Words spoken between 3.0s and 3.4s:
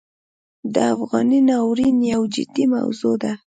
ده.